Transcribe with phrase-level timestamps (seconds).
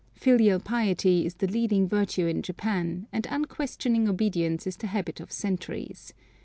[0.15, 5.31] Filial piety is the leading virtue in Japan, and unquestioning obedience is the habit of
[5.31, 6.11] centuries.